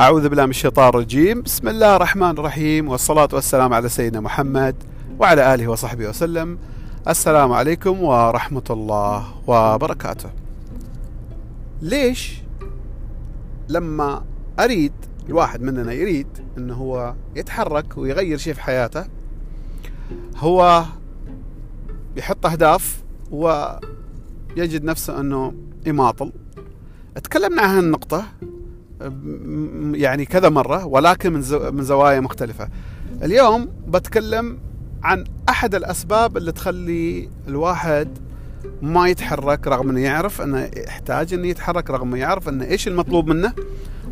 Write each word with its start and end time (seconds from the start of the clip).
أعوذ 0.00 0.28
بالله 0.28 0.44
من 0.44 0.50
الشيطان 0.50 0.88
الرجيم. 0.88 1.42
بسم 1.42 1.68
الله 1.68 1.96
الرحمن 1.96 2.30
الرحيم 2.30 2.88
والصلاة 2.88 3.28
والسلام 3.32 3.74
على 3.74 3.88
سيدنا 3.88 4.20
محمد 4.20 4.76
وعلى 5.18 5.54
آله 5.54 5.68
وصحبه 5.68 6.08
وسلم. 6.08 6.58
السلام 7.08 7.52
عليكم 7.52 8.02
ورحمة 8.02 8.62
الله 8.70 9.24
وبركاته. 9.46 10.30
ليش 11.82 12.42
لما 13.68 14.24
أريد 14.60 14.92
الواحد 15.28 15.62
مننا 15.62 15.92
يريد 15.92 16.28
أنه 16.58 16.74
هو 16.74 17.14
يتحرك 17.36 17.98
ويغير 17.98 18.38
شيء 18.38 18.54
في 18.54 18.60
حياته 18.60 19.04
هو 20.36 20.84
يحط 22.16 22.46
أهداف 22.46 23.02
ويجد 23.30 24.84
نفسه 24.84 25.20
أنه 25.20 25.54
يماطل 25.86 26.32
تكلمنا 27.14 27.62
عن 27.62 27.76
هالنقطة. 27.76 28.24
يعني 29.94 30.24
كذا 30.24 30.48
مرة 30.48 30.86
ولكن 30.86 31.32
من 31.32 31.42
من 31.74 31.82
زوايا 31.82 32.20
مختلفة. 32.20 32.68
اليوم 33.22 33.68
بتكلم 33.86 34.58
عن 35.02 35.24
أحد 35.48 35.74
الأسباب 35.74 36.36
اللي 36.36 36.52
تخلي 36.52 37.28
الواحد 37.48 38.18
ما 38.82 39.08
يتحرك 39.08 39.66
رغم 39.66 39.90
إنه 39.90 40.00
يعرف 40.00 40.42
إنه 40.42 40.70
يحتاج 40.76 41.34
إنه 41.34 41.46
يتحرك 41.46 41.90
رغم 41.90 42.08
إنه 42.08 42.20
يعرف 42.20 42.48
إنه 42.48 42.64
إيش 42.64 42.88
المطلوب 42.88 43.26
منه 43.26 43.52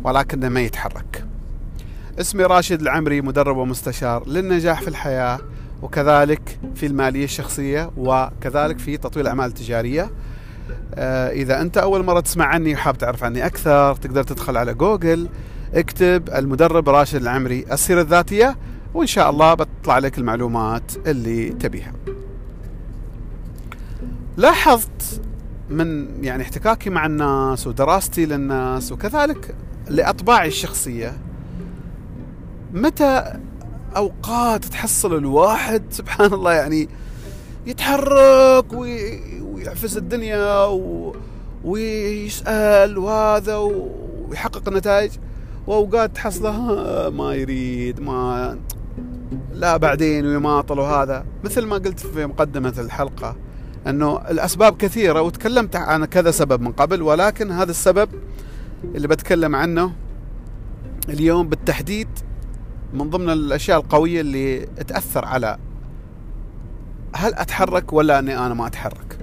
ولكنه 0.03 0.49
ما 0.49 0.61
يتحرك. 0.61 1.25
اسمي 2.19 2.43
راشد 2.43 2.81
العمري 2.81 3.21
مدرب 3.21 3.57
ومستشار 3.57 4.27
للنجاح 4.27 4.81
في 4.81 4.87
الحياة 4.87 5.39
وكذلك 5.81 6.59
في 6.75 6.85
المالية 6.85 7.23
الشخصية 7.23 7.91
وكذلك 7.97 8.79
في 8.79 8.97
تطوير 8.97 9.25
الأعمال 9.25 9.45
التجارية. 9.45 10.09
آه، 10.93 11.29
إذا 11.29 11.61
أنت 11.61 11.77
أول 11.77 12.05
مرة 12.05 12.19
تسمع 12.19 12.45
عني 12.45 12.73
وحاب 12.73 12.97
تعرف 12.97 13.23
عني 13.23 13.45
أكثر 13.45 13.95
تقدر 13.95 14.23
تدخل 14.23 14.57
على 14.57 14.73
جوجل 14.73 15.29
اكتب 15.73 16.29
المدرب 16.29 16.89
راشد 16.89 17.21
العمري 17.21 17.65
السيرة 17.71 18.01
الذاتية 18.01 18.57
وإن 18.93 19.07
شاء 19.07 19.29
الله 19.29 19.53
بتطلع 19.53 19.97
لك 19.97 20.17
المعلومات 20.17 20.91
اللي 21.07 21.49
تبيها. 21.49 21.93
لاحظت 24.37 25.21
من 25.69 26.07
يعني 26.23 26.43
احتكاكي 26.43 26.89
مع 26.89 27.05
الناس 27.05 27.67
ودراستي 27.67 28.25
للناس 28.25 28.91
وكذلك 28.91 29.55
لأطباعي 29.89 30.47
الشخصية 30.47 31.17
متى 32.73 33.33
أوقات 33.95 34.65
تحصل 34.65 35.17
الواحد 35.17 35.83
سبحان 35.89 36.33
الله 36.33 36.53
يعني 36.53 36.89
يتحرك 37.65 38.73
ويعفس 39.63 39.97
الدنيا 39.97 40.65
و... 40.65 41.15
ويسأل 41.63 42.97
وهذا 42.97 43.57
ويحقق 43.57 44.67
النتائج. 44.67 45.11
وأوقات 45.67 46.15
تحصله 46.15 47.09
ما 47.09 47.33
يريد 47.33 47.99
ما 47.99 48.57
لا 49.53 49.77
بعدين 49.77 50.25
ويماطل 50.25 50.79
وهذا. 50.79 51.25
مثل 51.43 51.65
ما 51.65 51.75
قلت 51.75 51.99
في 51.99 52.25
مقدمة 52.25 52.73
الحلقة 52.77 53.35
إنه 53.87 54.17
الأسباب 54.29 54.77
كثيرة 54.77 55.21
وتكلمت 55.21 55.75
عن 55.75 56.05
كذا 56.05 56.31
سبب 56.31 56.61
من 56.61 56.71
قبل 56.71 57.01
ولكن 57.01 57.51
هذا 57.51 57.71
السبب 57.71 58.09
اللي 58.95 59.07
بتكلم 59.07 59.55
عنه 59.55 59.91
اليوم 61.09 61.49
بالتحديد 61.49 62.07
من 62.93 63.09
ضمن 63.09 63.29
الأشياء 63.29 63.79
القوية 63.79 64.21
اللي 64.21 64.59
تأثر 64.65 65.25
على 65.25 65.57
هل 67.15 67.33
أتحرك 67.33 67.93
ولا 67.93 68.19
إني 68.19 68.37
أنا 68.37 68.53
ما 68.53 68.67
أتحرك. 68.67 69.22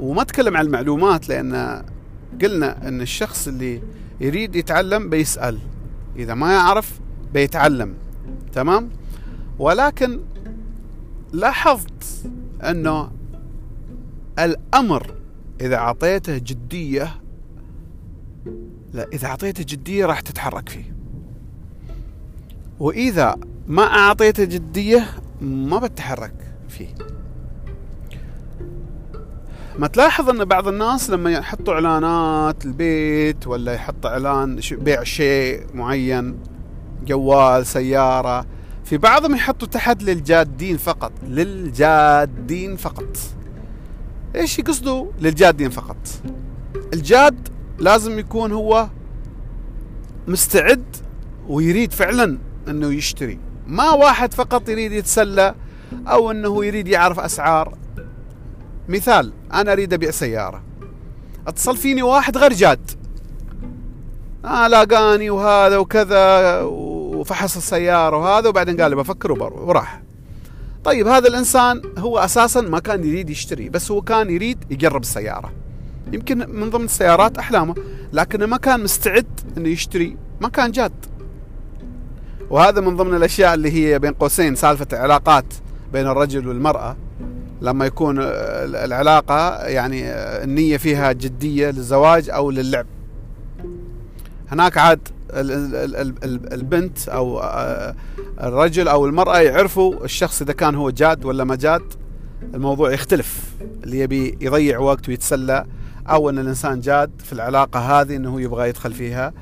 وما 0.00 0.22
اتكلم 0.22 0.56
عن 0.56 0.66
المعلومات 0.66 1.28
لأن 1.28 1.84
قلنا 2.42 2.88
إن 2.88 3.00
الشخص 3.00 3.48
اللي 3.48 3.82
يريد 4.20 4.56
يتعلم 4.56 5.10
بيسأل. 5.10 5.58
إذا 6.16 6.34
ما 6.34 6.52
يعرف 6.52 7.00
بيتعلم. 7.34 7.94
تمام؟ 8.52 8.90
ولكن 9.58 10.20
لاحظت 11.32 12.30
إنه 12.62 13.10
الأمر 14.38 15.14
إذا 15.60 15.76
أعطيته 15.76 16.38
جدية 16.38 17.20
لا 18.92 19.06
إذا 19.12 19.26
أعطيته 19.26 19.64
جدية 19.68 20.06
راح 20.06 20.20
تتحرك 20.20 20.68
فيه. 20.68 20.94
وإذا 22.80 23.36
ما 23.66 23.82
أعطيته 23.82 24.44
جدية 24.44 25.06
ما 25.40 25.78
بتحرك 25.78 26.34
فيه. 26.68 26.94
ما 29.78 29.86
تلاحظ 29.86 30.28
إن 30.30 30.44
بعض 30.44 30.68
الناس 30.68 31.10
لما 31.10 31.32
يحطوا 31.32 31.74
إعلانات 31.74 32.64
البيت 32.64 33.46
ولا 33.46 33.72
يحط 33.72 34.06
إعلان 34.06 34.60
بيع 34.72 35.02
شيء 35.02 35.66
معين 35.74 36.38
جوال 37.06 37.66
سيارة 37.66 38.46
في 38.84 38.96
بعضهم 38.96 39.34
يحطوا 39.34 39.68
تحت 39.68 40.02
للجادين 40.02 40.76
فقط. 40.76 41.12
للجادين 41.28 42.76
فقط. 42.76 43.16
إيش 44.36 44.58
يقصدوا 44.58 45.06
للجادين 45.20 45.70
فقط؟ 45.70 45.96
الجاد 46.92 47.48
لازم 47.78 48.18
يكون 48.18 48.52
هو 48.52 48.88
مستعد 50.28 50.96
ويريد 51.48 51.92
فعلا 51.92 52.38
إنه 52.68 52.92
يشتري. 52.92 53.38
ما 53.66 53.90
واحد 53.90 54.34
فقط 54.34 54.68
يريد 54.68 54.92
يتسلى 54.92 55.54
أو 56.06 56.30
إنه 56.30 56.64
يريد 56.64 56.88
يعرف 56.88 57.20
أسعار. 57.20 57.83
مثال 58.88 59.32
أنا 59.52 59.72
أريد 59.72 59.92
أبيع 59.92 60.10
سيارة. 60.10 60.62
اتصل 61.46 61.76
فيني 61.76 62.02
واحد 62.02 62.36
غير 62.36 62.52
جاد. 62.52 62.90
آه 64.44 64.68
لاقاني 64.68 65.30
وهذا 65.30 65.76
وكذا 65.76 66.60
وفحص 66.62 67.56
السيارة 67.56 68.16
وهذا 68.16 68.48
وبعدين 68.48 68.80
قال 68.80 68.94
بفكر 68.94 69.32
وراح. 69.32 70.02
طيب 70.84 71.06
هذا 71.06 71.28
الإنسان 71.28 71.82
هو 71.98 72.18
أساسا 72.18 72.60
ما 72.60 72.78
كان 72.78 73.04
يريد 73.04 73.30
يشتري 73.30 73.68
بس 73.68 73.90
هو 73.90 74.02
كان 74.02 74.30
يريد 74.30 74.64
يجرب 74.70 75.02
السيارة. 75.02 75.52
يمكن 76.12 76.38
من 76.38 76.70
ضمن 76.70 76.84
السيارات 76.84 77.38
أحلامه 77.38 77.74
لكنه 78.12 78.46
ما 78.46 78.56
كان 78.56 78.82
مستعد 78.82 79.40
إنه 79.56 79.68
يشتري 79.68 80.16
ما 80.40 80.48
كان 80.48 80.70
جاد. 80.70 80.92
وهذا 82.50 82.80
من 82.80 82.96
ضمن 82.96 83.14
الأشياء 83.14 83.54
اللي 83.54 83.70
هي 83.70 83.98
بين 83.98 84.12
قوسين 84.12 84.54
سالفة 84.54 84.86
العلاقات 84.92 85.44
بين 85.92 86.06
الرجل 86.06 86.48
والمرأة. 86.48 86.96
لما 87.64 87.86
يكون 87.86 88.16
العلاقة 88.20 89.66
يعني 89.66 90.02
النية 90.44 90.76
فيها 90.76 91.12
جدية 91.12 91.70
للزواج 91.70 92.30
أو 92.30 92.50
للعب. 92.50 92.86
هناك 94.48 94.78
عاد 94.78 95.08
البنت 96.52 97.08
أو 97.08 97.42
الرجل 98.40 98.88
أو 98.88 99.06
المرأة 99.06 99.38
يعرفوا 99.38 100.04
الشخص 100.04 100.42
إذا 100.42 100.52
كان 100.52 100.74
هو 100.74 100.90
جاد 100.90 101.24
ولا 101.24 101.44
ما 101.44 101.56
جاد. 101.56 101.82
الموضوع 102.54 102.92
يختلف. 102.92 103.54
اللي 103.84 104.00
يبي 104.00 104.38
يضيع 104.40 104.78
وقت 104.78 105.08
ويتسلى 105.08 105.64
أو 106.08 106.30
أن 106.30 106.38
الإنسان 106.38 106.80
جاد 106.80 107.10
في 107.18 107.32
العلاقة 107.32 108.00
هذه 108.00 108.16
أنه 108.16 108.40
يبغى 108.40 108.68
يدخل 108.68 108.92
فيها 108.92 109.32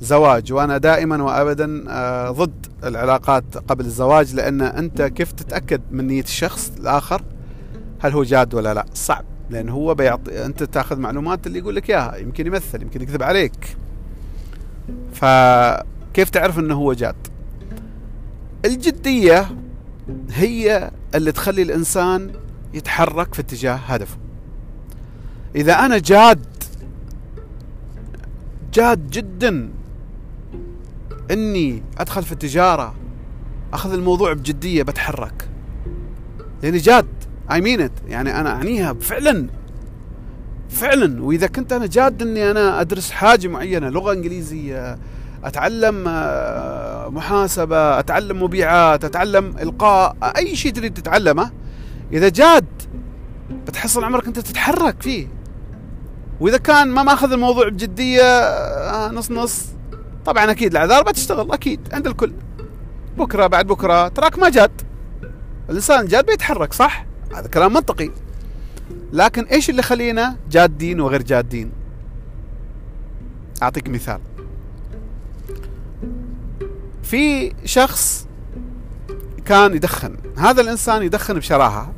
زواج. 0.00 0.52
وأنا 0.52 0.78
دائما 0.78 1.22
وأبدا 1.22 1.84
ضد 2.30 2.66
العلاقات 2.84 3.44
قبل 3.68 3.84
الزواج 3.84 4.34
لأن 4.34 4.62
أنت 4.62 5.02
كيف 5.02 5.32
تتأكد 5.32 5.80
من 5.90 6.06
نية 6.06 6.22
الشخص 6.22 6.72
الآخر؟ 6.78 7.22
هل 8.02 8.12
هو 8.12 8.22
جاد 8.22 8.54
ولا 8.54 8.74
لا؟ 8.74 8.86
صعب 8.94 9.24
لأن 9.50 9.68
هو 9.68 9.94
بيعطي 9.94 10.46
أنت 10.46 10.62
تأخذ 10.62 10.98
معلومات 10.98 11.46
اللي 11.46 11.58
يقول 11.58 11.76
لك 11.76 11.90
إياها 11.90 12.16
يمكن 12.16 12.46
يمثل 12.46 12.82
يمكن 12.82 13.02
يكذب 13.02 13.22
عليك. 13.22 13.76
فكيف 15.12 16.30
تعرف 16.30 16.58
إنه 16.58 16.74
هو 16.74 16.92
جاد؟ 16.92 17.14
الجدية 18.64 19.50
هي 20.30 20.90
اللي 21.14 21.32
تخلي 21.32 21.62
الإنسان 21.62 22.32
يتحرك 22.74 23.34
في 23.34 23.40
اتجاه 23.40 23.74
هدفه. 23.74 24.16
إذا 25.56 25.72
أنا 25.72 25.98
جاد 25.98 26.46
جاد 28.74 29.10
جدا 29.10 29.70
إني 31.30 31.82
أدخل 31.98 32.22
في 32.22 32.32
التجاره 32.32 32.94
أخذ 33.72 33.92
الموضوع 33.92 34.32
بجدية 34.32 34.82
بتحرك. 34.82 35.48
لأني 36.62 36.78
جاد. 36.78 37.06
اي 37.52 37.60
مين 37.60 37.90
يعني 38.08 38.40
أنا 38.40 38.50
اعنيها 38.50 38.92
فعلا. 38.92 39.46
فعلا. 40.70 41.22
وإذا 41.22 41.46
كنت 41.46 41.72
أنا 41.72 41.86
جاد 41.86 42.22
إني 42.22 42.50
أنا 42.50 42.80
أدرس 42.80 43.10
حاجة 43.10 43.48
معينة 43.48 43.88
لغة 43.88 44.12
إنجليزية 44.12 44.98
أتعلم 45.44 46.04
آه، 46.08 47.08
محاسبة 47.08 47.98
أتعلم 47.98 48.42
مبيعات 48.42 49.04
أتعلم 49.04 49.54
إلقاء 49.62 50.16
أي 50.36 50.56
شيء 50.56 50.72
تريد 50.72 50.94
تتعلمه 50.94 51.50
إذا 52.12 52.28
جاد 52.28 52.66
بتحصل 53.66 54.04
عمرك 54.04 54.26
أنت 54.26 54.38
تتحرك 54.38 55.02
فيه. 55.02 55.26
وإذا 56.40 56.56
كان 56.58 56.88
ما 56.88 57.02
ماخذ 57.02 57.32
الموضوع 57.32 57.68
بجدية 57.68 58.22
آه، 58.22 59.10
نص 59.10 59.30
نص 59.30 59.64
طبعا 60.24 60.50
أكيد 60.50 60.70
الاعذار 60.70 61.02
بتشتغل 61.02 61.52
أكيد 61.52 61.88
عند 61.92 62.06
الكل. 62.06 62.32
بكرة 63.18 63.46
بعد 63.46 63.66
بكرة 63.66 64.08
تراك 64.08 64.38
ما 64.38 64.48
جاد. 64.48 64.82
الانسان 65.70 66.06
جاد 66.06 66.26
بيتحرك 66.26 66.72
صح؟ 66.72 67.06
هذا 67.34 67.48
كلام 67.48 67.72
منطقي. 67.72 68.10
لكن 69.12 69.44
إيش 69.44 69.70
اللي 69.70 69.82
خلينا 69.82 70.36
جادين 70.50 71.00
وغير 71.00 71.22
جادين؟ 71.22 71.72
أعطيك 73.62 73.88
مثال. 73.88 74.20
في 77.02 77.52
شخص 77.64 78.26
كان 79.44 79.74
يدخن. 79.74 80.16
هذا 80.38 80.60
الإنسان 80.60 81.02
يدخن 81.02 81.34
بشراهة. 81.34 81.92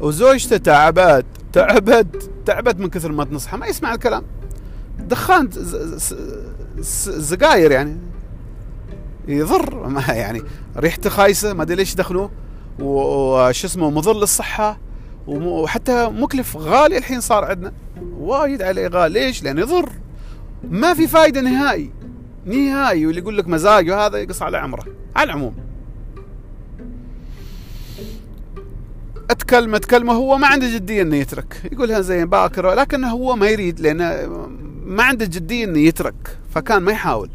وزوجته 0.00 0.56
تعبت 0.56 1.26
تعبت 1.52 2.30
تعبت 2.46 2.78
من 2.78 2.88
كثر 2.88 3.12
ما 3.12 3.24
تنصحه. 3.24 3.56
ما 3.56 3.66
يسمع 3.66 3.94
الكلام. 3.94 4.22
دخان 4.98 5.48
زقاير 7.06 7.70
يعني. 7.70 7.96
يضر. 9.28 9.88
ما 9.88 10.00
يعني 10.00 10.42
ريحته 10.76 11.10
خايسة 11.10 11.52
ما 11.52 11.62
أدري 11.62 11.76
ليش 11.76 11.92
يدخنوه 11.92 12.30
وش 12.78 13.64
اسمه 13.64 13.90
مضر 13.90 14.16
للصحة 14.16 14.78
وحتى 15.26 16.08
مكلف 16.08 16.56
غالي 16.56 16.98
الحين 16.98 17.20
صار 17.20 17.44
عندنا. 17.44 17.72
وايد 18.18 18.62
عليه 18.62 18.88
غالي. 18.88 19.20
ليش؟ 19.20 19.42
لأنه 19.42 19.60
يضر. 19.60 19.88
ما 20.70 20.94
في 20.94 21.06
فائده 21.06 21.40
نهائي. 21.40 21.92
نهائي. 22.44 23.06
واللي 23.06 23.20
يقول 23.20 23.38
لك 23.38 23.48
مزاج 23.48 23.90
وهذا 23.90 24.18
يقص 24.18 24.42
على 24.42 24.58
عمره. 24.58 24.84
على 25.16 25.24
العموم. 25.24 25.54
اتكلم 29.30 29.74
أتكلم. 29.74 30.10
هو 30.10 30.38
ما 30.38 30.46
عنده 30.46 30.74
جدية 30.74 31.02
إنه 31.02 31.16
يترك. 31.16 31.70
يقولها 31.72 32.00
زين 32.00 32.24
باكر. 32.26 32.74
لكن 32.74 33.04
هو 33.04 33.36
ما 33.36 33.48
يريد 33.48 33.80
لأنه 33.80 34.26
ما 34.84 35.02
عنده 35.02 35.24
جدية 35.24 35.64
إنه 35.64 35.78
يترك. 35.78 36.38
فكان 36.50 36.82
ما 36.82 36.92
يحاول. 36.92 37.30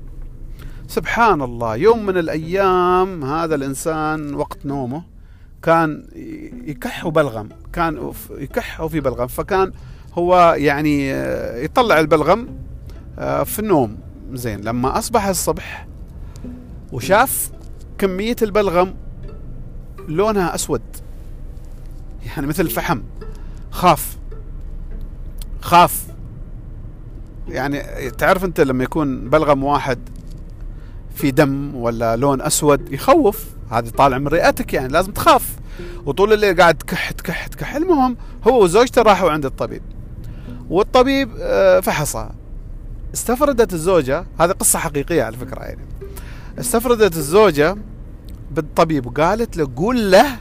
سبحان 0.87 1.41
الله. 1.41 1.75
يوم 1.75 2.05
من 2.05 2.17
الأيام 2.17 3.23
هذا 3.23 3.55
الإنسان 3.55 4.33
وقت 4.33 4.65
نومه 4.65 5.18
كان 5.61 6.07
يكح 6.65 7.05
وبلغم 7.05 7.49
كان 7.73 8.11
يكح 8.31 8.81
وفي 8.81 8.99
بلغم 8.99 9.27
فكان 9.27 9.71
هو 10.13 10.55
يعني 10.57 11.09
يطلع 11.63 11.99
البلغم 11.99 12.47
آه، 13.19 13.43
في 13.43 13.59
النوم. 13.59 13.97
زين 14.33 14.61
لما 14.61 14.97
أصبح 14.97 15.25
الصبح 15.25 15.87
وشاف 16.91 17.51
كمية 17.97 18.35
البلغم 18.41 18.95
لونها 20.07 20.55
أسود 20.55 20.81
يعني 22.25 22.47
مثل 22.47 22.63
الفحم 22.63 23.01
خاف 23.71 24.17
خاف. 25.61 26.07
يعني 27.47 28.09
تعرف 28.11 28.45
أنت 28.45 28.61
لما 28.61 28.83
يكون 28.83 29.29
بلغم 29.29 29.63
واحد 29.63 29.99
في 31.19 31.31
دم 31.31 31.75
ولا 31.75 32.15
لون 32.15 32.41
أسود 32.41 32.93
يخوف. 32.93 33.45
هذا 33.71 33.89
طالع 33.89 34.17
من 34.17 34.27
رئتك 34.27 34.73
يعني 34.73 34.87
لازم 34.87 35.11
تخاف. 35.11 35.55
وطول 36.05 36.33
الليل 36.33 36.61
قاعد 36.61 36.75
تكح 36.75 37.11
تكح 37.11 37.47
تكح. 37.47 37.75
المهم 37.75 38.17
هو 38.47 38.63
وزوجته 38.63 39.01
راحوا 39.01 39.31
عند 39.31 39.45
الطبيب. 39.45 39.81
والطبيب 40.69 41.29
آه، 41.39 41.79
فحصها. 41.79 42.31
استفردت 43.13 43.73
الزوجة 43.73 44.25
هذه 44.39 44.51
قصة 44.51 44.79
حقيقية 44.79 45.23
على 45.23 45.37
فكرة 45.37 45.59
يعني. 45.59 45.81
استفردت 46.59 47.17
الزوجة 47.17 47.77
بالطبيب 48.51 49.05
وقالت 49.05 49.57
له 49.57 49.69
قول 49.75 50.11
له 50.11 50.37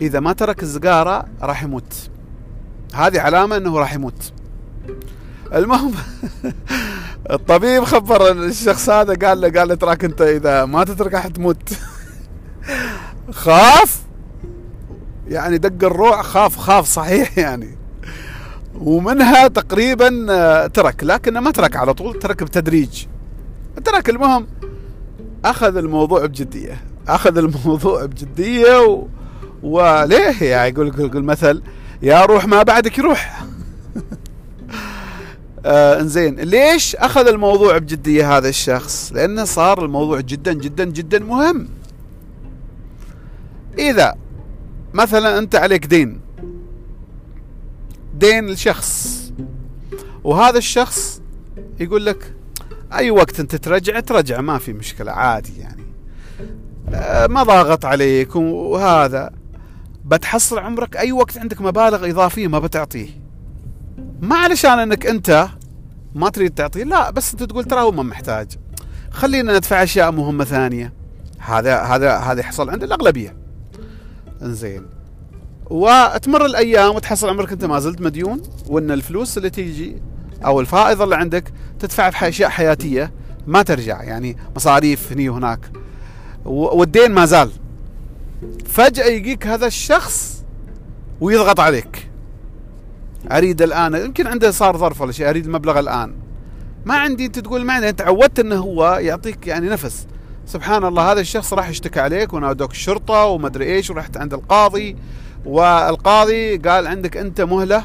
إذا 0.00 0.20
ما 0.20 0.32
ترك 0.32 0.62
السجارة 0.62 1.24
راح 1.42 1.62
يموت. 1.62 2.10
هذه 2.94 3.20
علامة 3.20 3.56
أنه 3.56 3.78
راح 3.78 3.94
يموت. 3.94 4.32
المهم 5.54 5.92
الطبيب 7.30 7.84
خبر 7.84 8.32
الشخص 8.32 8.90
هذا 8.90 9.26
قال 9.28 9.40
له 9.40 9.50
قال 9.50 9.68
له 9.68 9.74
تراك 9.74 10.04
أنت 10.04 10.20
إذا 10.20 10.64
ما 10.64 10.84
تترك 10.84 11.14
راح 11.14 11.26
تموت. 11.26 11.68
خاف؟ 13.30 14.00
يعني 15.28 15.58
دق 15.58 15.86
الروع 15.86 16.22
خاف 16.22 16.56
خاف 16.56 16.86
صحيح 16.86 17.38
يعني. 17.38 17.78
ومنها 18.74 19.48
تقريبا 19.48 20.26
آه، 20.30 20.66
ترك 20.66 21.04
لكنه 21.04 21.40
ما 21.40 21.50
ترك 21.50 21.76
على 21.76 21.94
طول 21.94 22.18
ترك 22.18 22.42
بتدريج. 22.42 23.06
ترك 23.84 24.10
المهم 24.10 24.46
أخذ 25.44 25.76
الموضوع 25.76 26.26
بجدية 26.26 26.80
أخذ 27.08 27.38
الموضوع 27.38 28.04
بجدية 28.04 28.80
و... 28.80 29.06
وليه 29.62 30.42
يعني؟ 30.42 30.68
يقول 30.68 30.86
يقول 30.98 31.24
مثل 31.24 31.62
يا 32.02 32.24
روح 32.24 32.46
ما 32.46 32.62
بعدك 32.62 32.98
يروح. 32.98 33.44
آه 35.66 36.00
إنزين. 36.00 36.34
ليش 36.34 36.96
أخذ 36.96 37.26
الموضوع 37.28 37.78
بجدية 37.78 38.36
هذا 38.36 38.48
الشخص؟ 38.48 39.12
لأنه 39.12 39.44
صار 39.44 39.84
الموضوع 39.84 40.20
جدا 40.20 40.52
جدا 40.52 40.84
جدا 40.84 41.18
مهم. 41.18 41.68
إذا 43.78 44.14
مثلا 44.94 45.38
أنت 45.38 45.56
عليك 45.56 45.86
دين. 45.86 46.20
دين 48.14 48.46
لشخص. 48.46 49.18
وهذا 50.24 50.58
الشخص 50.58 51.20
يقول 51.80 52.06
لك 52.06 52.34
أي 52.92 53.10
وقت 53.10 53.40
أنت 53.40 53.56
ترجع 53.56 54.00
ترجع 54.00 54.40
ما 54.40 54.58
في 54.58 54.72
مشكلة 54.72 55.12
عادي 55.12 55.60
يعني. 55.60 55.82
آه، 56.94 57.26
ما 57.26 57.42
ضاغط 57.42 57.84
عليك 57.84 58.36
وهذا. 58.36 59.30
بتحصل 60.04 60.58
عمرك 60.58 60.96
أي 60.96 61.12
وقت 61.12 61.38
عندك 61.38 61.60
مبالغ 61.60 62.10
إضافية 62.10 62.48
ما 62.48 62.58
بتعطيه. 62.58 63.08
ما 64.20 64.36
علشان 64.36 64.78
إنك 64.78 65.06
أنت 65.06 65.48
ما 66.14 66.28
تريد 66.28 66.54
تعطيه 66.54 66.84
لا 66.84 67.10
بس 67.10 67.32
أنت 67.32 67.42
تقول 67.42 67.64
ترى 67.64 67.80
هو 67.80 67.90
ما 67.90 68.02
محتاج. 68.02 68.48
خلينا 69.10 69.56
ندفع 69.56 69.82
أشياء 69.82 70.12
مهمة 70.12 70.44
ثانية. 70.44 70.92
هذا 71.38 71.80
هذا 71.82 72.16
هذا 72.16 72.40
يحصل 72.40 72.70
عند 72.70 72.82
الأغلبية. 72.82 73.36
إنزين. 74.42 74.86
وتمر 75.70 76.46
الأيام 76.46 76.94
وتحصل 76.94 77.28
عمرك 77.28 77.52
أنت 77.52 77.64
ما 77.64 77.80
زلت 77.80 78.00
مديون 78.00 78.42
وإن 78.66 78.90
الفلوس 78.90 79.38
اللي 79.38 79.50
تيجي 79.50 80.02
أو 80.44 80.60
الفائض 80.60 81.02
اللي 81.02 81.16
عندك 81.16 81.52
تدفع 81.78 82.10
في 82.10 82.28
أشياء 82.28 82.50
حياتية 82.50 83.12
ما 83.46 83.62
ترجع. 83.62 84.02
يعني 84.02 84.36
مصاريف 84.56 85.12
هني 85.12 85.28
وهناك. 85.28 85.70
والدين 86.44 87.10
ما 87.12 87.26
زال. 87.26 87.50
فجأة 88.66 89.06
يجيك 89.06 89.46
هذا 89.46 89.66
الشخص 89.66 90.44
ويضغط 91.20 91.60
عليك. 91.60 92.07
أريد 93.32 93.62
الآن 93.62 93.94
يمكن 93.94 94.26
عنده 94.26 94.50
صار 94.50 94.76
ظرف 94.76 95.00
ولا 95.00 95.12
شيء 95.12 95.28
أريد 95.28 95.44
المبلغ 95.46 95.78
الآن. 95.78 96.14
ما 96.84 96.94
عندي 96.94 97.26
أنت 97.26 97.38
تقول 97.38 97.64
ما 97.64 97.72
عندي 97.72 97.88
أنت 97.88 98.00
عودت 98.00 98.38
إنه 98.38 98.56
هو 98.56 98.98
يعطيك 99.00 99.46
يعني 99.46 99.68
نفس. 99.68 100.06
سبحان 100.46 100.84
الله 100.84 101.12
هذا 101.12 101.20
الشخص 101.20 101.52
راح 101.52 101.68
يشتكي 101.68 102.00
عليك 102.00 102.32
ونادوك 102.32 102.70
الشرطة 102.70 103.24
وما 103.24 103.46
ادري 103.46 103.64
إيش 103.64 103.90
ورحت 103.90 104.16
عند 104.16 104.34
القاضي. 104.34 104.96
والقاضي 105.44 106.56
قال 106.56 106.86
عندك 106.86 107.16
أنت 107.16 107.40
مهلة 107.40 107.84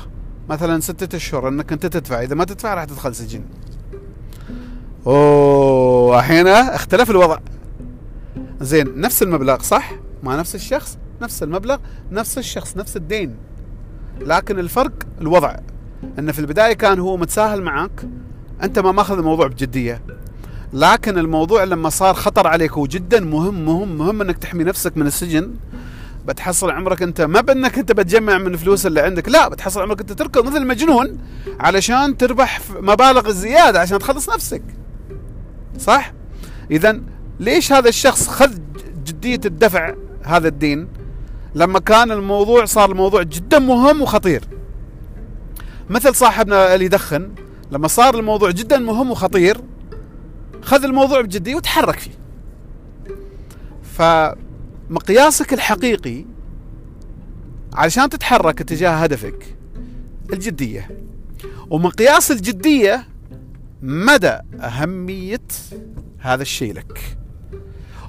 مثلا 0.50 0.80
ستة 0.80 1.16
أشهر 1.16 1.48
إنك 1.48 1.72
أنت 1.72 1.86
تدفع 1.86 2.22
إذا 2.22 2.36
ما 2.36 2.46
تدفع 2.46 2.74
راح 2.74 2.84
تدخل 2.84 3.16
سجن. 3.16 3.44
أوه 5.08 6.20
الحين 6.20 6.48
اختلف 6.48 7.10
الوضع. 7.10 7.38
زين 8.62 9.02
نفس 9.02 9.24
المبلغ 9.24 9.62
صح؟ 9.62 9.92
مع 10.24 10.36
نفس 10.36 10.56
الشخص؟ 10.56 10.98
نفس 11.22 11.44
المبلغ 11.44 11.78
نفس 12.12 12.38
الشخص 12.38 12.78
نفس 12.78 12.98
الدين. 12.98 13.36
لكن 14.22 14.60
الفرق 14.60 14.94
الوضع. 15.22 15.56
إن 16.20 16.32
في 16.32 16.40
البداية 16.40 16.74
كان 16.74 17.00
هو 17.00 17.18
متساهل 17.18 17.62
معك 17.62 18.08
أنت 18.64 18.80
ما 18.80 18.92
ماخذ 18.92 19.18
الموضوع 19.18 19.48
بجدية. 19.48 20.02
لكن 20.74 21.18
الموضوع 21.18 21.64
لما 21.64 21.90
صار 21.90 22.14
خطر 22.14 22.48
عليك 22.48 22.78
وجدا 22.78 23.20
مهم 23.20 23.66
مهم 23.66 23.98
مهم 23.98 24.22
إنك 24.22 24.38
تحمي 24.38 24.64
نفسك 24.64 24.98
من 24.98 25.08
السجن. 25.08 25.54
بتحصل 26.28 26.72
عمرك 26.72 27.02
أنت 27.02 27.22
ما 27.22 27.42
بإنك 27.42 27.78
أنت 27.78 27.92
بتجمع 27.92 28.38
من 28.38 28.48
الفلوس 28.54 28.86
اللي 28.86 29.02
عندك 29.02 29.30
لا 29.30 29.48
بتحصل 29.48 29.82
عمرك 29.82 30.02
أنت 30.02 30.12
تركض 30.12 30.46
مثل 30.48 30.58
المجنون 30.58 31.18
علشان 31.60 32.18
تربح 32.18 32.60
مبالغ 32.80 33.32
زيادة 33.32 33.80
عشان 33.80 34.00
تخلص 34.00 34.30
نفسك. 34.30 34.64
صح؟ 35.80 36.14
اذا 36.72 37.00
ليش 37.40 37.74
هذا 37.74 37.90
الشخص 37.90 38.28
خذ 38.28 38.52
جدية 39.06 39.40
الدفع 39.46 39.94
هذا 40.24 40.48
الدين؟ 40.48 40.88
لما 41.56 41.80
كان 41.80 42.12
الموضوع 42.12 42.66
صار 42.66 42.92
الموضوع 42.92 43.24
جدا 43.24 43.60
مهم 43.60 44.02
وخطير. 44.02 44.44
مثل 45.90 46.16
صاحبنا 46.16 46.74
اللي 46.74 46.86
يدخن 46.86 47.32
لما 47.72 47.88
صار 47.88 48.20
الموضوع 48.20 48.52
جدا 48.52 48.78
مهم 48.78 49.12
وخطير 49.12 49.62
خذ 50.62 50.84
الموضوع 50.84 51.22
بجدية 51.22 51.56
وتحرك 51.56 52.00
فيه. 52.00 52.12
فمقياسك 53.98 55.54
الحقيقي 55.54 56.26
علشان 57.74 58.10
تتحرك 58.10 58.62
اتجاه 58.62 58.92
هدفك 58.92 59.58
الجدية. 60.34 60.90
ومقياس 61.70 62.32
الجدية 62.32 63.08
مدى 63.82 64.38
أهمية 64.62 65.48
هذا 66.20 66.42
الشيء 66.42 66.74
لك. 66.74 67.18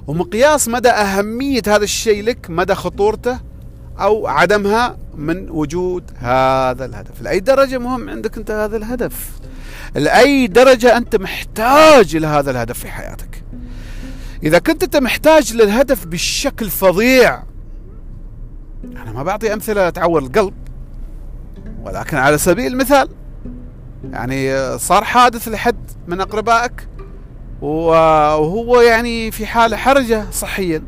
ومقياس 0.07 0.67
مدى 0.67 0.89
أهمية 0.89 1.61
هذا 1.67 1.83
الشيء 1.83 2.23
لك 2.23 2.49
مدى 2.49 2.75
خطورته 2.75 3.39
أو 3.99 4.27
عدمها 4.27 4.97
من 5.15 5.49
وجود 5.49 6.11
هذا 6.17 6.85
الهدف. 6.85 7.21
لأي 7.21 7.39
درجة 7.39 7.77
مهم 7.77 8.09
عندك 8.09 8.37
أنت 8.37 8.51
هذا 8.51 8.77
الهدف. 8.77 9.29
لأي 9.95 10.47
درجة 10.47 10.97
أنت 10.97 11.15
محتاج 11.15 12.15
إلى 12.15 12.27
هذا 12.27 12.51
الهدف 12.51 12.79
في 12.79 12.87
حياتك. 12.87 13.43
إذا 14.43 14.59
كنت 14.59 14.83
أنت 14.83 14.97
محتاج 14.97 15.53
للهدف 15.53 16.05
بالشكل 16.05 16.69
فظيع 16.69 17.43
أنا 18.83 19.11
ما 19.11 19.23
بعطي 19.23 19.53
أمثلة 19.53 19.89
تعور 19.89 20.21
القلب 20.21 20.53
ولكن 21.83 22.17
على 22.17 22.37
سبيل 22.37 22.73
المثال 22.73 23.09
يعني 24.11 24.77
صار 24.79 25.03
حادث 25.03 25.47
لحد 25.47 25.91
من 26.07 26.21
أقربائك 26.21 26.87
وهو 27.61 28.81
يعني 28.81 29.31
في 29.31 29.45
حالة 29.45 29.77
حرجة 29.77 30.25
صحيا 30.31 30.83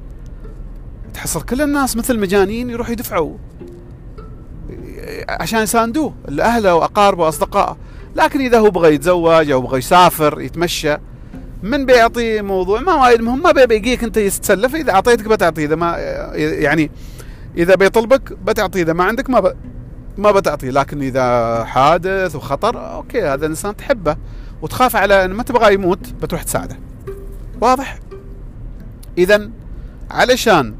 تحصل 1.14 1.42
كل 1.42 1.62
الناس 1.62 1.98
مثل 1.98 2.20
مجانين 2.20 2.70
يروحوا 2.70 2.92
يدفعوا. 2.92 3.38
عشان 5.30 5.60
يساندوه 5.60 6.14
اهله 6.40 6.76
وأقاربه 6.76 7.24
واصدقائه 7.26 7.78
لكن 8.16 8.42
إذا 8.42 8.60
هو 8.60 8.70
بغى 8.70 8.96
يتزوج 8.96 9.52
أو 9.52 9.62
بغى 9.62 9.78
يسافر 9.78 10.42
يتمشى 10.42 10.98
من 11.64 11.86
بيعطيه 11.86 12.42
موضوع؟ 12.42 12.82
ما 12.82 12.94
وايد 12.94 13.22
مهم. 13.22 13.44
ما 13.44 13.52
بيجيك 13.52 14.04
أنت 14.04 14.18
يتسلف. 14.18 14.76
إذا 14.76 14.92
أعطيتك 14.92 15.28
بتعطيه 15.28 15.66
إذا 15.66 15.76
ما 15.76 15.98
يعني 16.36 16.92
إذا 17.58 17.76
بيطلبك 17.76 18.34
بتعطيه 18.34 18.82
إذا 18.82 18.94
ما 18.94 19.04
عندك 19.04 19.30
ما 19.30 19.40
ب... 19.40 19.56
ما 20.18 20.32
بتعطيه 20.32 20.70
لكن 20.70 21.02
إذا 21.02 21.64
حادث 21.64 22.36
وخطر 22.36 22.96
أوكي 22.96 23.22
هذا 23.22 23.46
الانسان 23.46 23.76
تحبه. 23.76 24.18
وتخاف 24.62 24.96
على 24.96 25.26
ان 25.26 25.32
ما 25.32 25.44
تبغى 25.44 25.74
يموت 25.74 26.14
بتروح 26.22 26.44
تساعده. 26.44 26.80
واضح؟ 27.62 28.00
اذا 29.18 29.50
علشان 30.12 30.76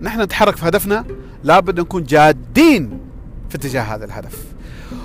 نحن 0.00 0.20
نتحرك 0.20 0.56
في 0.56 0.68
هدفنا 0.68 1.04
لابد 1.44 1.80
نكون 1.80 2.04
جادين 2.04 3.00
في 3.48 3.56
اتجاه 3.56 3.82
هذا 3.82 4.04
الهدف. 4.04 4.44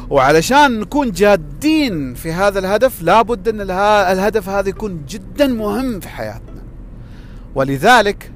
وعلشان 0.10 0.80
نكون 0.80 1.12
جادين 1.12 2.14
في 2.14 2.32
هذا 2.32 2.60
الهدف 2.60 3.02
لابد 3.02 3.48
إن 3.48 3.62
الهدف 4.12 4.50
هذا 4.50 4.70
يكون 4.70 5.06
جدا 5.10 5.48
مهم 5.48 6.00
في 6.00 6.10
حياتنا. 6.10 6.62
ولذلك 7.56 8.32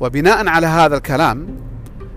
وبناء 0.00 0.48
على 0.48 0.66
هذا 0.66 0.96
الكلام 0.96 1.46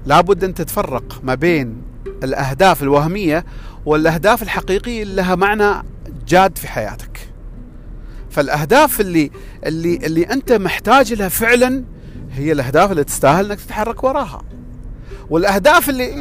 لابد 0.06 0.44
أن 0.44 0.54
تتفرق 0.54 1.20
ما 1.24 1.36
بين 1.36 1.82
الأهداف 2.24 2.84
الوهمية 2.84 3.46
والأهداف 3.86 4.44
الحقيقية 4.44 5.04
اللي 5.04 5.16
لها 5.16 5.36
معنى 5.36 5.84
جاد 6.28 6.58
في 6.58 6.68
حياتك. 6.68 7.30
فالأهداف 8.30 9.02
اللي 9.02 9.32
اللي 9.66 9.96
اللي 9.96 10.24
أنت 10.24 10.52
محتاج 10.52 11.14
لها 11.14 11.30
فعلا 11.30 11.84
هي 12.32 12.52
الأهداف 12.52 12.92
اللي 12.92 13.04
تستاهل 13.04 13.52
إنك 13.52 13.60
تتحرك 13.60 14.04
وراها. 14.04 14.42
والأهداف 15.30 15.90
اللي 15.90 16.16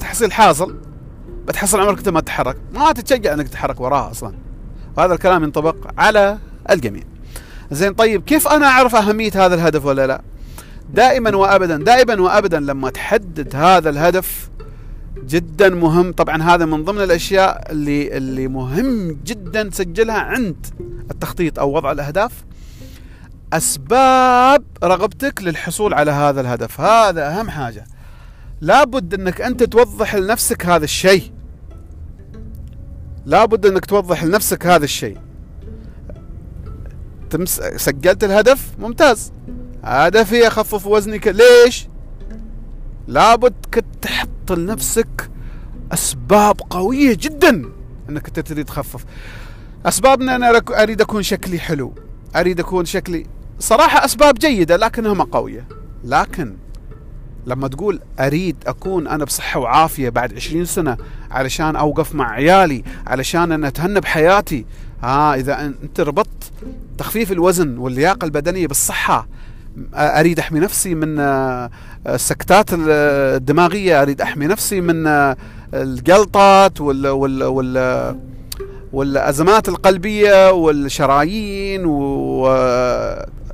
تحصيل 0.00 0.32
حاصل 0.32 0.76
بتحصل 1.46 1.80
عمرك 1.80 1.98
أنت 1.98 2.08
ما 2.08 2.20
تتحرك. 2.20 2.56
ما 2.74 2.92
تتشجع 2.92 3.34
إنك 3.34 3.48
تتحرك 3.48 3.80
وراها 3.80 4.10
أصلا. 4.10 4.34
وهذا 4.96 5.14
الكلام 5.14 5.44
ينطبق 5.44 5.76
على 5.98 6.38
الجميع. 6.70 7.02
زين 7.70 7.92
طيب 7.92 8.24
كيف 8.24 8.48
أنا 8.48 8.66
أعرف 8.66 8.94
أهمية 8.94 9.30
هذا 9.34 9.54
الهدف 9.54 9.84
ولا 9.84 10.06
لا؟ 10.06 10.22
دائما 10.94 11.36
وابدا 11.36 11.76
دائما 11.76 12.22
وابدا 12.22 12.60
لما 12.60 12.90
تحدد 12.90 13.56
هذا 13.56 13.90
الهدف 13.90 14.48
جدا 15.26 15.68
مهم. 15.68 16.12
طبعا 16.12 16.42
هذا 16.42 16.64
من 16.64 16.84
ضمن 16.84 17.02
الأشياء 17.02 17.72
اللي 17.72 18.16
اللي 18.16 18.48
مهم 18.48 19.20
جدا 19.24 19.62
تسجلها 19.62 20.18
عند 20.18 20.66
التخطيط 21.10 21.58
أو 21.58 21.76
وضع 21.76 21.92
الأهداف. 21.92 22.44
أسباب 23.52 24.64
رغبتك 24.84 25.42
للحصول 25.42 25.94
على 25.94 26.10
هذا 26.10 26.40
الهدف. 26.40 26.80
هذا 26.80 27.28
أهم 27.28 27.50
حاجة. 27.50 27.84
لابد 28.60 29.14
أنك 29.14 29.40
أنت 29.40 29.62
توضح 29.62 30.14
لنفسك 30.14 30.66
هذا 30.66 30.84
الشيء. 30.84 31.32
لابد 33.26 33.66
أنك 33.66 33.86
توضح 33.86 34.24
لنفسك 34.24 34.66
هذا 34.66 34.84
الشيء. 34.84 35.18
سجلت 37.76 38.24
الهدف؟ 38.24 38.70
ممتاز. 38.78 39.32
هدفي 39.84 40.46
أخفف 40.46 40.86
وزني. 40.86 41.20
ليش؟ 41.26 41.88
لابد 43.08 43.54
تحط 44.02 44.28
لنفسك 44.50 45.30
أسباب 45.92 46.60
قوية 46.70 47.16
جدا 47.20 47.64
أنك 48.08 48.26
أنت 48.26 48.40
تريد 48.40 48.64
تخفف. 48.64 49.04
أسبابنا 49.86 50.36
أنا 50.36 50.62
أريد 50.70 51.00
أكون 51.00 51.22
شكلي 51.22 51.58
حلو. 51.58 51.94
أريد 52.36 52.60
أكون 52.60 52.84
شكلي 52.84 53.26
صراحة 53.58 54.04
أسباب 54.04 54.34
جيدة 54.34 54.76
لكنها 54.76 55.14
ما 55.14 55.24
قوية. 55.24 55.66
لكن 56.04 56.56
لما 57.46 57.68
تقول 57.68 58.00
أريد 58.20 58.56
أكون 58.66 59.08
أنا 59.08 59.24
بصحة 59.24 59.60
وعافية 59.60 60.08
بعد 60.08 60.34
عشرين 60.34 60.64
سنة 60.64 60.96
علشان 61.30 61.76
أوقف 61.76 62.14
مع 62.14 62.30
عيالي 62.30 62.84
علشان 63.06 63.52
أنا 63.52 63.68
أتهنى 63.68 64.00
بحياتي 64.00 64.64
ها 65.02 65.34
إذا 65.34 65.66
أنت 65.66 66.00
ربطت 66.00 66.52
تخفيف 66.98 67.32
الوزن 67.32 67.78
واللياقة 67.78 68.24
البدنية 68.24 68.66
بالصحة 68.66 69.28
أريد 69.94 70.38
أحمي 70.38 70.60
نفسي 70.60 70.94
من 70.94 71.20
السكتات 72.06 72.66
الدماغية 72.72 74.02
أريد 74.02 74.20
أحمي 74.20 74.46
نفسي 74.46 74.80
من 74.80 75.06
الجلطات 75.74 76.80
وال 76.80 77.06
وال 77.06 77.44
وال 77.44 78.16
والأزمات 78.92 79.68
القلبية 79.68 80.50
والشرايين 80.52 81.84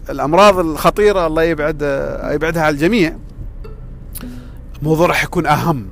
والأمراض 0.08 0.58
الخطيرة 0.58 1.26
الله 1.26 1.42
يبعد 1.42 1.82
يبعدها 2.24 2.62
على 2.62 2.74
الجميع. 2.74 3.16
الموضوع 4.78 5.06
راح 5.06 5.24
يكون 5.24 5.46
أهم. 5.46 5.86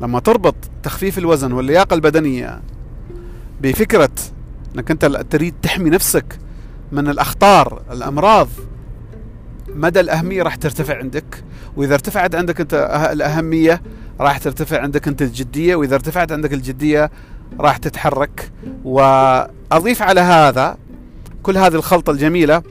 لما 0.00 0.20
تربط 0.20 0.54
تخفيف 0.82 1.18
الوزن 1.18 1.52
واللياقة 1.52 1.94
البدنية 1.94 2.60
بفكرة 3.60 4.10
إنك 4.74 4.90
أنت 4.90 5.04
تريد 5.30 5.54
تحمي 5.62 5.90
نفسك 5.90 6.38
من 6.92 7.08
الأخطار 7.08 7.82
الأمراض 7.92 8.48
مدى 9.68 10.00
الأهمية 10.00 10.42
راح 10.42 10.54
ترتفع 10.54 10.98
عندك 10.98 11.44
وإذا 11.76 11.94
ارتفعت 11.94 12.34
عندك 12.34 12.60
أنت 12.60 12.74
الأهمية 13.12 13.82
راح 14.20 14.38
ترتفع 14.38 14.80
عندك 14.80 15.08
أنت 15.08 15.22
الجدية 15.22 15.74
وإذا 15.76 15.94
ارتفعت 15.94 16.32
عندك 16.32 16.52
الجدية 16.52 17.10
راح 17.60 17.76
تتحرك. 17.76 18.52
وأضيف 18.84 20.02
على 20.02 20.20
هذا 20.20 20.76
كل 21.42 21.58
هذه 21.58 21.74
الخلطة 21.74 22.10
الجميلة 22.10 22.62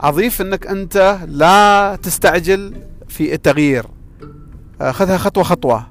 أضيف 0.00 0.40
أنك 0.40 0.66
أنت 0.66 1.18
لا 1.28 1.96
تستعجل 2.02 2.74
في 3.08 3.34
التغيير. 3.34 3.86
خذها 4.90 5.16
خطوة 5.16 5.44
خطوة. 5.44 5.86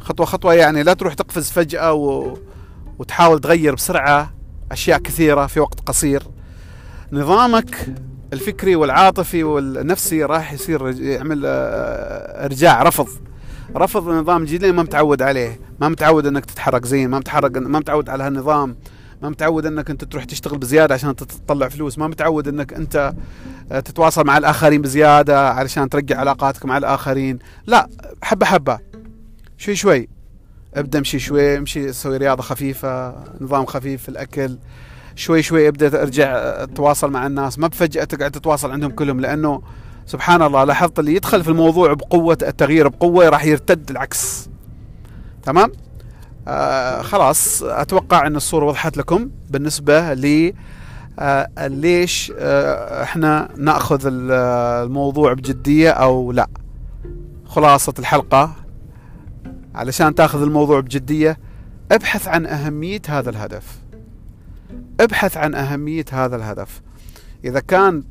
خطوة 0.00 0.26
خطوة 0.26 0.54
يعني 0.54 0.82
لا 0.82 0.92
تروح 0.92 1.14
تقفز 1.14 1.50
فجأة 1.50 1.92
و... 1.92 2.36
وتحاول 2.98 3.40
تغير 3.40 3.74
بسرعة 3.74 4.34
أشياء 4.72 4.98
كثيرة 4.98 5.46
في 5.46 5.60
وقت 5.60 5.80
قصير. 5.80 6.22
نظامك 7.12 7.76
الفكري 8.34 8.76
والعاطفي 8.76 9.44
والنفسي 9.44 10.24
راح 10.24 10.52
يصير 10.52 11.00
يعمل 11.00 11.42
آه، 11.46 12.44
إرجاع 12.44 12.82
رفض. 12.82 13.08
رفض 13.76 14.08
نظام 14.08 14.44
جديد 14.44 14.64
ما 14.64 14.82
متعود 14.82 15.22
عليه. 15.22 15.60
ما 15.80 15.88
متعود 15.88 16.26
إنك 16.26 16.44
تتحرك 16.44 16.86
زين 16.86 17.10
ما 17.10 17.18
متحرك 17.18 17.56
ما 17.56 17.78
متعود 17.78 18.08
على 18.08 18.24
هالنظام. 18.24 18.76
ما 19.22 19.28
متعود 19.28 19.66
إنك 19.66 19.90
أنت 19.90 20.04
تروح 20.04 20.24
تشتغل 20.24 20.58
بزيادة 20.58 20.94
عشان 20.94 21.16
تطلع 21.16 21.68
فلوس. 21.68 21.98
ما 21.98 22.08
متعود 22.08 22.48
إنك 22.48 22.72
أنت 22.72 23.14
آه، 23.72 23.80
تتواصل 23.80 24.26
مع 24.26 24.38
الآخرين 24.38 24.82
بزيادة 24.82 25.50
علشان 25.50 25.88
ترجع 25.88 26.18
علاقاتك 26.18 26.64
مع 26.64 26.76
الآخرين. 26.78 27.38
لا 27.66 27.88
حبة 28.22 28.46
حبة. 28.46 28.78
شوي 29.58 29.76
شوي. 29.76 30.08
ابدأ 30.74 30.98
امشي 30.98 31.18
شوي. 31.18 31.58
امشي 31.58 31.92
سوي 31.92 32.16
رياضة 32.16 32.42
خفيفة 32.42 33.14
نظام 33.40 33.66
خفيف 33.66 34.02
في 34.02 34.08
الأكل. 34.08 34.58
شوي 35.16 35.42
شوي 35.42 35.68
أبدأ 35.68 36.02
أرجع 36.02 36.54
تواصل 36.64 37.10
مع 37.10 37.26
الناس. 37.26 37.58
ما 37.58 37.66
بفجأة 37.66 38.04
تقعد 38.04 38.30
تتواصل 38.30 38.70
عندهم 38.70 38.90
كلهم 38.90 39.20
لأنه 39.20 39.62
سبحان 40.06 40.42
الله 40.42 40.64
لاحظت 40.64 40.98
اللي 40.98 41.14
يدخل 41.14 41.44
في 41.44 41.50
الموضوع 41.50 41.92
بقوة 41.92 42.38
التغيير 42.42 42.88
بقوة 42.88 43.28
راح 43.28 43.44
يرتد 43.44 43.90
العكس. 43.90 44.48
تمام؟ 45.42 45.72
آه 46.48 47.02
خلاص 47.02 47.62
أتوقع 47.62 48.26
إن 48.26 48.36
الصورة 48.36 48.64
وضحت 48.64 48.96
لكم 48.96 49.30
بالنسبة 49.50 50.14
ل 50.14 50.52
آه 51.18 51.48
ليش 51.66 52.32
آه 52.38 53.02
إحنا 53.02 53.48
نأخذ 53.56 54.00
الموضوع 54.06 55.32
بجدية 55.32 55.90
أو 55.90 56.32
لا. 56.32 56.48
خلاصة 57.46 57.94
الحلقة 57.98 58.52
علشان 59.74 60.14
تأخذ 60.14 60.42
الموضوع 60.42 60.80
بجدية 60.80 61.38
ابحث 61.92 62.28
عن 62.28 62.46
أهمية 62.46 63.02
هذا 63.08 63.30
الهدف. 63.30 63.83
ابحث 65.00 65.36
عن 65.36 65.54
أهمية 65.54 66.04
هذا 66.12 66.36
الهدف. 66.36 66.82
إذا 67.44 67.60
كان 67.60 68.02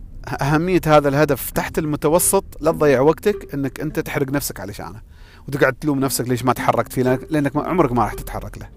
أهمية 0.42 0.82
هذا 0.88 1.10
الهدف 1.10 1.52
تحت 1.52 1.78
المتوسط 1.78 2.46
لا 2.62 2.72
تضيع 2.72 3.02
وقتك 3.02 3.54
إنك 3.54 3.80
أنت 3.80 4.00
تحرق 4.00 4.32
نفسك 4.32 4.60
علشانه 4.60 5.02
وتقعد 5.48 5.74
تلوم 5.74 6.00
نفسك 6.00 6.30
ليش 6.30 6.46
ما 6.46 6.54
تحركت 6.54 6.94
فيه؟ 6.94 7.20
لانك 7.30 7.56
ما 7.56 7.64
عمرك 7.64 7.92
ما 7.92 8.04
راح 8.04 8.14
تتحرك 8.14 8.58
له. 8.58 8.70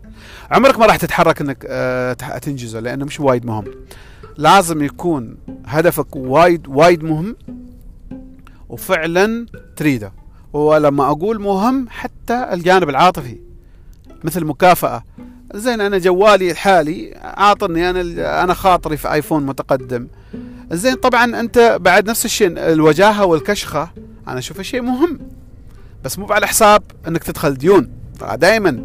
عمرك 0.51 0.79
ما 0.79 0.87
راح 0.87 0.97
تتحرك 0.97 1.41
إنك 1.41 1.67
آه، 1.69 2.13
تنجزه 2.13 2.81
لأنه 2.81 3.05
مش 3.05 3.21
وايد 3.21 3.47
مهم. 3.47 3.65
لازم 4.37 4.83
يكون 4.83 5.37
هدفك 5.67 6.17
وايد 6.17 6.69
وايد 6.69 7.05
مهم 7.05 7.37
وفعلا 8.69 9.47
تريده. 9.77 10.13
ولما 10.53 11.07
أقول 11.07 11.41
مهم 11.41 11.89
حتى 11.89 12.49
الجانب 12.53 12.89
العاطفي. 12.89 13.41
مثل 14.25 14.45
مكافأة. 14.45 15.03
زين 15.55 15.81
أنا 15.81 15.99
جوالي 15.99 16.51
الحالي 16.51 17.15
أعطني 17.17 17.91
أنا 17.91 18.43
أنا 18.45 18.55
خاطري 18.55 18.97
في 18.97 19.13
آيفون 19.13 19.47
متقدم. 19.47 20.09
زين 20.71 20.95
طبعا 20.95 21.41
أنت 21.41 21.79
بعد 21.81 22.11
نفس 22.11 22.25
الشيء 22.25 22.49
الوجاهة 22.49 23.25
والكشخة 23.25 23.91
أنا 24.29 24.39
اشوفها 24.39 24.63
شيء 24.63 24.83
مهم 24.83 25.21
بس 26.05 26.19
مو 26.19 26.27
على 26.27 26.47
حساب 26.47 26.83
إنك 27.09 27.25
تدخل 27.25 27.55
ديون. 27.55 27.91
دائما 28.35 28.85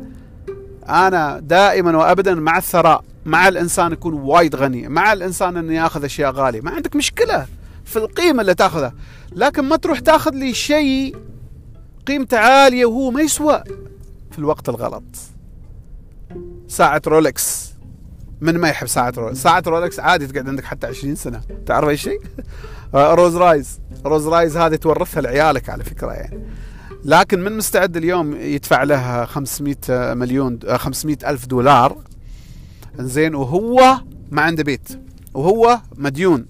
أنا 0.89 1.39
دائما 1.39 1.97
وابدا 1.97 2.35
مع 2.35 2.57
الثراء 2.57 3.03
مع 3.25 3.47
الإنسان 3.47 3.91
يكون 3.91 4.13
وايد 4.13 4.55
غني 4.55 4.87
مع 4.87 5.13
الإنسان 5.13 5.57
إنه 5.57 5.73
ياخذ 5.73 6.03
أشياء 6.03 6.31
غالية 6.31 6.61
ما 6.61 6.71
عندك 6.71 6.95
مشكلة 6.95 7.45
في 7.85 7.97
القيمة 7.97 8.41
اللي 8.41 8.53
تاخذها. 8.53 8.93
لكن 9.31 9.63
ما 9.63 9.75
تروح 9.75 9.99
تاخذ 9.99 10.31
لي 10.31 10.53
شيء 10.53 11.15
قيمته 12.07 12.37
عالية 12.37 12.85
وهو 12.85 13.11
ما 13.11 13.21
يسوى 13.21 13.63
في 14.31 14.39
الوقت 14.39 14.69
الغلط. 14.69 15.03
ساعة 16.67 17.01
رولكس. 17.07 17.71
من 18.41 18.57
ما 18.57 18.69
يحب 18.69 18.87
ساعة 18.87 19.13
رولكس؟ 19.17 19.37
ساعة 19.37 19.63
رولكس 19.67 19.99
عادي 19.99 20.27
تقعد 20.27 20.49
عندك 20.49 20.63
حتى 20.63 20.87
20 20.87 21.15
سنة. 21.15 21.41
تعرف 21.65 21.89
أي 21.89 21.97
شيء؟ 21.97 22.21
رولز 22.93 23.35
رويس. 23.35 23.79
رولز 24.05 24.27
رويس 24.27 24.57
هذه 24.57 24.75
تورثها 24.75 25.21
لعيالك 25.21 25.69
على 25.69 25.83
فكرة 25.83 26.11
يعني. 26.11 26.39
لكن 27.05 27.39
من 27.43 27.57
مستعد 27.57 27.97
اليوم 27.97 28.35
يدفع 28.35 28.83
له 28.83 29.25
500 29.25 29.75
مليون 29.89 30.59
500 30.75 31.17
ألف 31.27 31.45
دولار؟ 31.45 31.97
زين 32.99 33.35
وهو 33.35 33.97
ما 34.31 34.41
عنده 34.41 34.63
بيت. 34.63 35.01
وهو 35.33 35.79
مديون. 35.95 36.45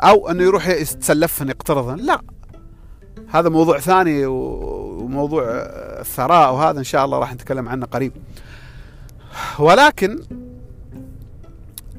أو 0.00 0.30
إنه 0.30 0.42
يروح 0.42 0.68
يتسلفهن 0.68 1.48
يقترضهن. 1.48 1.98
لا. 1.98 2.20
هذا 3.28 3.48
موضوع 3.48 3.78
ثاني 3.80 4.26
وموضوع 4.26 5.44
الثراء 6.00 6.54
وهذا 6.54 6.78
إن 6.78 6.84
شاء 6.84 7.04
الله 7.04 7.18
راح 7.18 7.34
نتكلم 7.34 7.68
عنه 7.68 7.86
قريب. 7.86 8.12
ولكن 9.58 10.20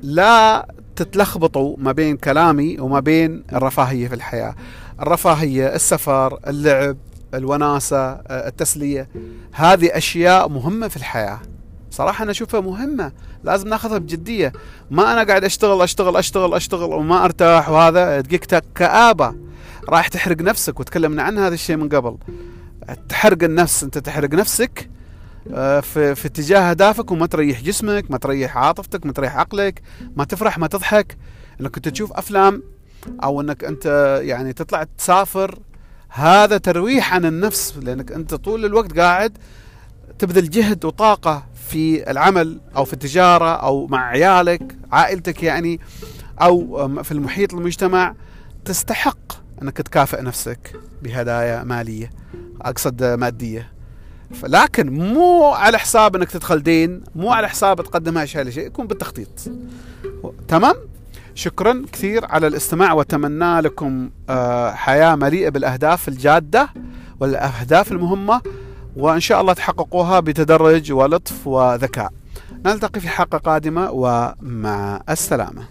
لا 0.01 0.67
تتلخبطوا 0.95 1.75
ما 1.77 1.91
بين 1.91 2.17
كلامي 2.17 2.79
وما 2.79 2.99
بين 2.99 3.43
الرفاهية 3.53 4.07
في 4.07 4.15
الحياة. 4.15 4.55
الرفاهية 5.01 5.75
السفر 5.75 6.39
اللعب 6.47 6.97
الوناسة 7.33 8.11
التسلية 8.29 9.09
هذه 9.51 9.97
أشياء 9.97 10.49
مهمة 10.49 10.87
في 10.87 10.97
الحياة. 10.97 11.39
صراحة 11.91 12.23
أنا 12.23 12.31
أشوفها 12.31 12.61
مهمة. 12.61 13.11
لازم 13.43 13.67
ناخذها 13.67 13.97
بجدية. 13.97 14.53
ما 14.91 15.13
أنا 15.13 15.23
قاعد 15.23 15.43
أشتغل 15.43 15.81
أشتغل 15.81 16.17
أشتغل 16.17 16.53
أشتغل 16.53 16.93
وما 16.93 17.25
أرتاح 17.25 17.69
وهذا 17.69 18.21
تجيك 18.21 18.45
كآبة. 18.75 19.35
رايح 19.89 20.07
تحرق 20.07 20.41
نفسك 20.41 20.79
وتكلمنا 20.79 21.23
عن 21.23 21.37
هذا 21.37 21.53
الشيء 21.53 21.75
من 21.75 21.89
قبل. 21.89 22.17
تحرق 23.09 23.43
النفس 23.43 23.83
أنت 23.83 23.97
تحرق 23.97 24.33
نفسك 24.33 24.89
آه، 24.89 25.00
في, 25.81 26.15
في 26.15 26.25
اتجاه 26.25 26.59
اهدافك 26.69 27.11
وما 27.11 27.25
تريح 27.25 27.61
جسمك 27.61 28.11
ما 28.11 28.17
تريح 28.17 28.57
عاطفتك 28.57 29.05
ما 29.05 29.11
تريح 29.11 29.37
عقلك 29.37 29.81
ما 30.15 30.23
تفرح 30.23 30.57
ما 30.57 30.67
تضحك. 30.67 31.17
إنك 31.61 31.75
انت 31.77 31.89
تشوف 31.89 32.13
أفلام 32.13 32.63
أو 33.23 33.41
إنك 33.41 33.63
أنت 33.63 34.19
يعني 34.23 34.53
تطلع 34.53 34.83
تسافر 34.97 35.59
هذا 36.09 36.57
ترويح 36.57 37.13
عن 37.13 37.25
النفس. 37.25 37.77
لأنك 37.77 38.11
أنت 38.11 38.33
طول 38.33 38.65
الوقت 38.65 38.99
قاعد 38.99 39.37
تبذل 40.19 40.49
جهد 40.49 40.85
وطاقة 40.85 41.45
في 41.69 42.11
العمل 42.11 42.61
أو 42.75 42.85
في 42.85 42.93
التجارة 42.93 43.55
أو 43.55 43.87
مع 43.87 44.07
عيالك 44.07 44.75
عائلتك 44.91 45.43
يعني 45.43 45.79
أو 46.41 47.03
في 47.03 47.11
المحيط 47.11 47.53
المجتمع. 47.53 48.15
تستحق 48.65 49.17
أنك 49.61 49.77
تكافئ 49.77 50.21
نفسك 50.21 50.75
بهدايا 51.03 51.63
مالية 51.63 52.11
أقصد 52.61 53.03
مادية. 53.03 53.71
لكن 54.43 54.89
مو 54.89 55.45
على 55.45 55.77
حساب 55.79 56.15
إنك 56.15 56.31
تدخل 56.31 56.63
دين 56.63 57.03
مو 57.15 57.31
على 57.31 57.49
حساب 57.49 57.81
تقدم 57.81 58.17
اشياء 58.17 58.43
لشيء 58.43 58.65
يكون 58.67 58.87
بالتخطيط. 58.87 59.27
تمام؟ 60.47 60.75
شكرا 61.35 61.85
كثير 61.91 62.25
على 62.25 62.47
الاستماع 62.47 62.93
وأتمنى 62.93 63.61
لكم 63.61 64.09
آه، 64.29 64.71
حياة 64.71 65.15
مليئة 65.15 65.49
بالأهداف 65.49 66.07
الجادة 66.07 66.69
والأهداف 67.19 67.91
المهمة 67.91 68.41
وإن 68.95 69.19
شاء 69.19 69.41
الله 69.41 69.53
تحققوها 69.53 70.19
بتدرج 70.19 70.91
ولطف 70.91 71.47
وذكاء. 71.47 72.11
نلتقي 72.65 72.99
في 72.99 73.07
حلقة 73.07 73.37
قادمة 73.37 73.91
ومع 73.91 75.01
السلامة. 75.09 75.63